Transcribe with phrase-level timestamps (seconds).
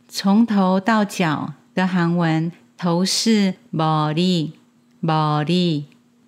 [0.07, 4.51] 从头到脚的韩文头是머리머리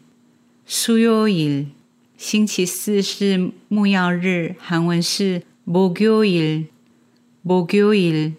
[0.68, 1.68] 수요 일。
[2.18, 6.66] 星期四是木曜日，韩文是목요 일，
[7.42, 8.34] 목요 일。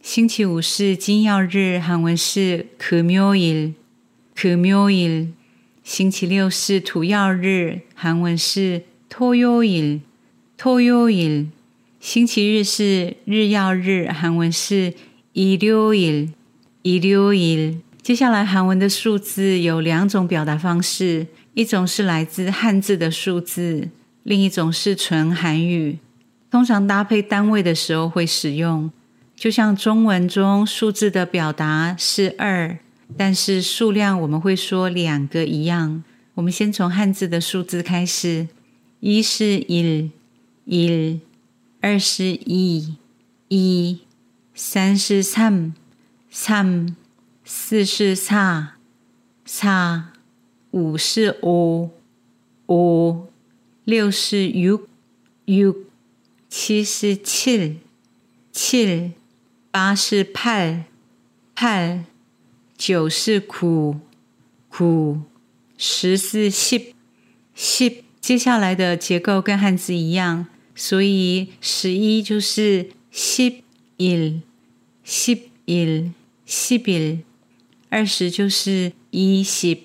[0.00, 3.74] 星期五是金曜日，韩文是금요 일。
[4.36, 5.28] 可묘 일，
[5.84, 10.00] 星期六是土曜日，韩文是토요 일，
[10.58, 11.46] 토요 일。
[12.00, 14.94] 星期日是日曜日，韩文是
[15.34, 16.30] 일요 일，
[16.82, 17.76] 일요 일。
[18.02, 23.88] 接下来韩文的数字有两种表达方式，一种是来自汉字的数字，
[24.24, 25.98] 另一种是纯韩语。
[26.50, 28.90] 通常搭配单位的时候会使用，
[29.36, 32.78] 就像中文中数字的表达是二。
[33.15, 36.03] 但是数量我们会说两个一样，
[36.33, 38.47] 我们先从汉字的数字开始，
[38.99, 40.11] 一是一
[40.65, 41.21] 一，
[41.79, 42.97] 二是一
[43.47, 44.01] 一，
[44.53, 45.73] 三是三，
[46.29, 46.95] 三，
[47.45, 48.75] 四是叉，
[49.45, 50.11] 叉，
[50.71, 51.91] 五是五，
[52.67, 53.27] 五，
[53.85, 54.85] 六是六，
[55.45, 55.75] 六，
[56.49, 57.79] 七是七，
[58.51, 59.13] 七，
[59.71, 60.83] 八是八，
[61.55, 62.03] 八。
[62.77, 63.97] 九是苦
[64.69, 65.21] 苦，
[65.77, 66.93] 十是十
[67.55, 70.45] 十，接下来的结构跟汉字一样，
[70.75, 73.51] 所以十一就是十
[73.97, 74.41] 一
[75.03, 76.11] 十一
[76.45, 77.17] 十比尔，
[77.89, 79.79] 二十就是一十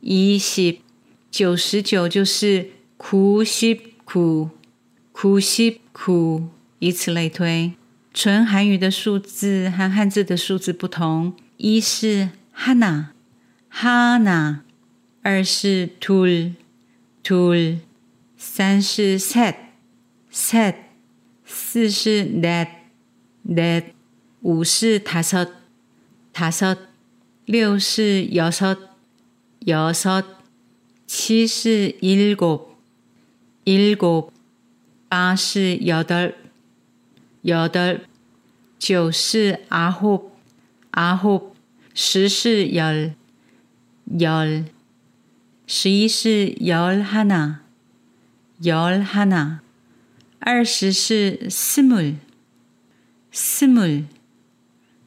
[0.00, 0.76] 一十，
[1.30, 2.68] 九十九就是
[2.98, 4.50] 苦十苦
[5.12, 6.48] 苦十苦，
[6.80, 7.72] 以此类推。
[8.12, 11.34] 纯韩语的数字和汉字的数字不同。
[11.57, 14.63] 一是하나하나
[15.21, 17.79] 二是둘둘
[18.37, 20.75] 三是셋셋
[21.45, 23.93] 四是넷넷
[24.41, 26.77] 五是다섯다섯
[27.45, 30.25] 六是여섯여섯
[31.05, 34.31] 七是일곱일곱
[35.07, 35.77] 八是
[37.43, 38.01] 여덟여덟
[38.79, 40.31] 九是아홉
[40.95, 41.55] 아홉
[41.93, 43.13] 十是열
[44.19, 44.65] 열，
[45.67, 47.59] 十一是열하 나，
[48.61, 49.61] 열하 나，
[50.39, 52.17] 二十是스물스
[53.67, 54.05] 물，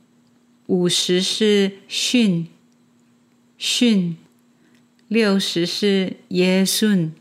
[0.67, 4.17] 五十是쉰쉰
[5.09, 7.13] 六十是예순예순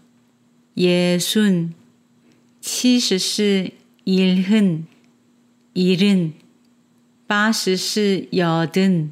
[2.59, 3.71] 七十是
[4.05, 4.87] 일 흔，
[5.73, 6.33] 일 흔，
[7.27, 9.11] 八十是여든여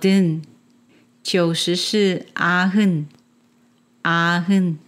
[0.00, 0.42] 든，
[1.22, 3.06] 九十是아 흔，
[4.02, 4.78] 아 흔，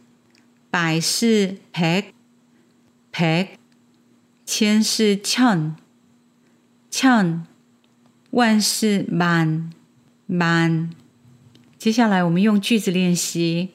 [0.75, 2.13] 百是백
[3.13, 3.59] 백。
[4.47, 5.75] 千是천，
[6.91, 7.43] 천，
[8.31, 9.71] 万是만
[10.27, 10.91] 만。
[11.79, 13.69] 接下来我们用句子练习，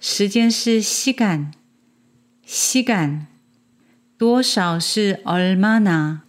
[0.01, 1.44] 时间是시간시간
[4.18, 6.21] 多少是얼마나얼마나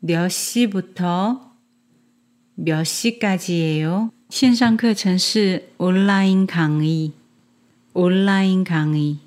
[0.00, 1.52] 몇 시부터
[2.54, 4.10] 몇 시까지예요?
[4.28, 7.12] 线上课程是 온라인 강의,
[7.92, 9.18] 온라인 강의.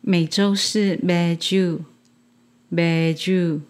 [0.00, 1.84] 每周是 매주,
[2.68, 3.62] 매주.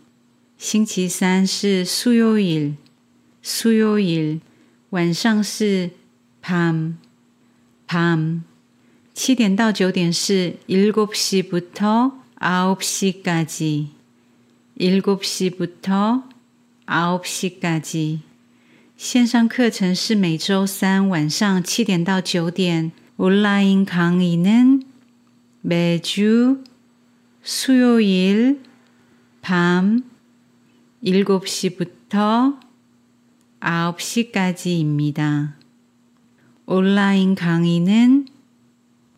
[0.59, 2.77] 星期三是 수요일,
[3.41, 4.41] 수요일.
[4.91, 5.91] 晚上是
[6.45, 6.99] 밤,
[7.87, 8.45] 밤.
[9.15, 13.89] 7点到9点是 7시부터 9시까지.
[14.79, 16.23] 7시부터
[16.87, 18.21] 9시까지.
[18.97, 22.93] 线上课程是每周三晚上七点到九点。
[23.23, 24.83] 온라인 강의는
[25.61, 26.65] 매주
[27.43, 28.63] 수요일
[29.43, 30.03] 밤
[31.05, 32.59] 7시부터
[33.61, 35.53] 9시까지입니다.
[36.67, 38.29] 온라인 강의는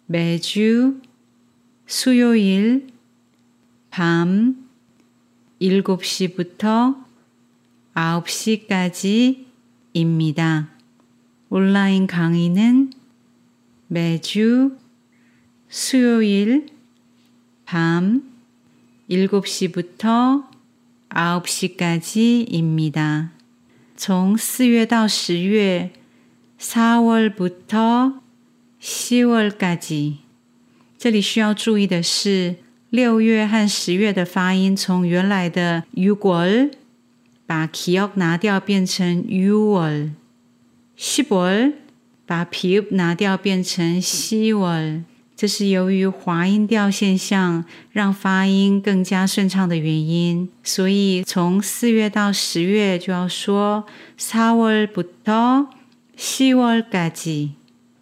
[0.06, 1.00] 매주
[1.86, 2.86] 수요일
[3.90, 4.68] 밤
[5.60, 7.02] 7시부터
[7.94, 10.68] 9시까지입니다.
[11.50, 12.92] 온라인 강의는
[13.88, 14.78] 매주
[15.68, 16.68] 수요일
[17.66, 18.22] 밤
[19.10, 20.46] 7시부터
[21.10, 23.32] 9시까지입니다.
[23.96, 25.92] 从4月到10月
[26.60, 28.14] 4월부터
[28.80, 30.14] 10월까지
[30.98, 32.56] 这里需要注意的是
[32.90, 36.70] 六月和十月的发音从原来的 6월
[37.46, 40.10] 把 기억 拿掉变成 6월
[40.98, 41.72] 10월
[42.26, 45.02] 把 pi읍 拿掉变成 10월
[45.34, 53.84] 这是由于滑音调现象让发音更加顺畅的原因，所以从四月到十月就要说
[54.16, 55.66] 4월부터
[56.16, 57.52] 10월까지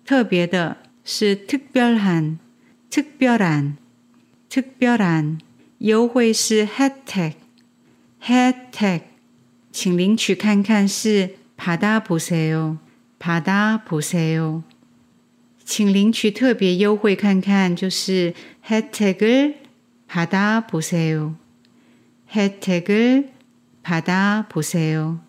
[0.04, 2.38] 特别的是특별한
[2.90, 3.76] 특별한
[4.48, 5.40] 특별한
[5.78, 7.38] 优惠是 혜택
[8.22, 9.16] 혜택
[9.72, 12.78] 请领取看看是 받아보세요
[13.18, 14.64] 받아보세요
[15.64, 18.34] 请领取特别优惠看看就是
[18.66, 19.62] 혜택을
[20.08, 21.36] 받아보세요
[22.30, 23.30] 혜택을
[23.82, 25.23] 받아보세요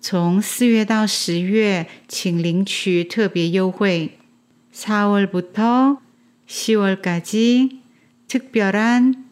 [0.00, 4.18] 从四月到十月，请领取特别优惠。
[4.72, 5.98] 4월부터
[6.46, 7.80] 10월까지
[8.28, 9.26] 특별한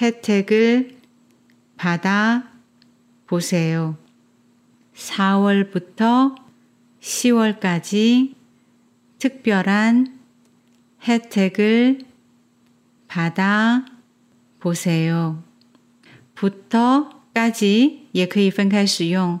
[0.00, 0.96] 혜택을
[1.76, 2.44] 받아
[3.26, 3.96] 보세요.
[4.94, 6.36] 4월부터
[7.00, 8.34] 10월까지
[9.18, 10.18] 특별한
[11.02, 11.98] 혜택을
[13.08, 13.84] 받아
[14.60, 15.42] 보세요.
[16.34, 19.40] 부터까지 也可以分开使用。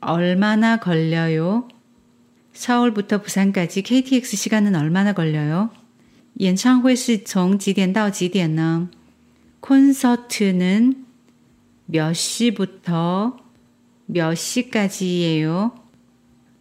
[0.00, 1.68] 얼마나 걸려요?
[2.52, 5.70] 서울부터 부산까지 KTX 시간은 얼마나 걸려요?
[6.40, 8.90] 演唱会是从几点到几点呢？
[9.60, 11.04] 콘서트는
[11.86, 13.38] 몇 시부터
[14.06, 15.72] 몇 시까지예요?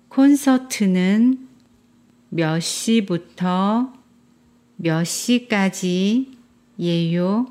[0.10, 1.48] 콘서트는
[2.30, 3.94] 몇 시부터
[4.76, 6.35] 몇 시까지
[6.80, 7.48] 예요?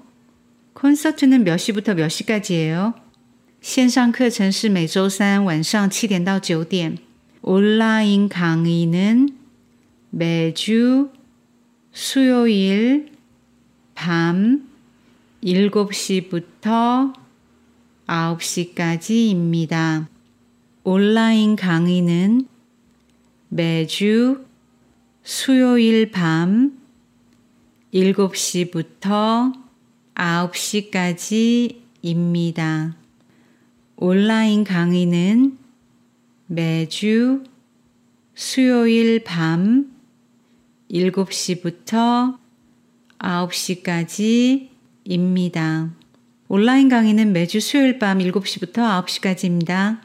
[0.75, 2.95] 콘서트는 몇 시부터 몇 시까지예요?
[3.61, 6.99] 线上课程是每周三晚上七点到九点。
[7.43, 9.31] 온라인 강의는
[10.11, 11.11] 매주
[11.93, 13.12] 수요일
[13.95, 14.69] 밤
[15.43, 17.14] 7시부터
[18.07, 20.07] 9시까지입니다.
[20.85, 22.47] 온라인 강의는
[23.49, 24.45] 매주
[25.23, 26.79] 수요일 밤
[27.95, 29.52] 7시부터
[30.14, 32.95] 9시까지입니다.
[33.97, 35.59] 온라인 강의는
[36.47, 37.45] 매주
[38.35, 39.93] 수요일 밤
[40.90, 42.38] 7시부터
[43.19, 45.90] 9시까지입니다.
[46.49, 50.00] 온라인 강의는 매주 수요일 밤 7시부터 9시까지입니다.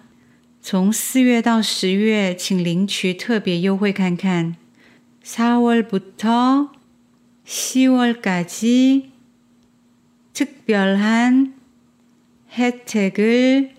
[0.61, 4.55] 从4月到10月请领取特别优惠看看
[5.23, 6.71] 4월부터
[7.49, 9.11] 10월까지
[10.33, 11.55] 특별한
[12.51, 13.75] 혜택을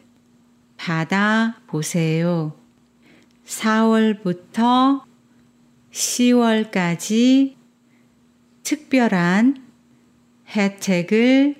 [0.76, 2.56] 받아 보세요.
[3.46, 5.02] 4월부터
[5.92, 7.54] 10월까지
[8.62, 9.64] 특별한
[10.48, 11.56] 혜택을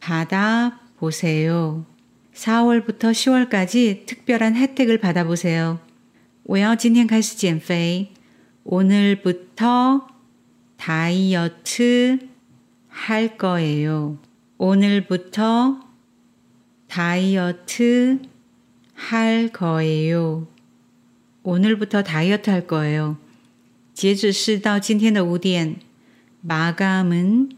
[0.00, 1.84] 받아보세요.
[2.34, 5.80] 4월부터 10월까지 특별한 혜택을 받아보세요.
[6.44, 8.12] 我要今天开始减肥.
[8.64, 10.08] 오늘부터
[10.76, 12.18] 다이어트
[12.88, 14.18] 할 거예요.
[14.58, 15.80] 오늘부터
[16.88, 18.20] 다이어트
[18.94, 20.46] 할 거예요.
[21.42, 23.16] 오늘부터 다이어트 할 거예요.
[23.94, 25.76] 截止是到今天的5点.
[26.40, 27.50] 마감은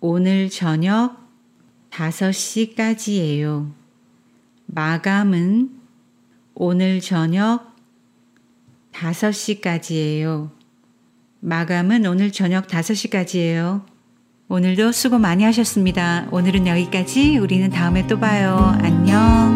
[0.00, 1.16] 오늘 저녁
[1.90, 3.70] 5시까지예요.
[4.66, 5.70] 마감은
[6.54, 7.74] 오늘 저녁
[8.92, 10.50] 5시까지예요.
[11.41, 13.85] 마감은 오늘 저녁 5시까지예요.
[14.49, 16.27] 오늘도 수고 많이 하셨습니다.
[16.31, 17.37] 오늘은 여기까지.
[17.37, 18.75] 우리는 다음에 또 봐요.
[18.81, 19.48] 안녕.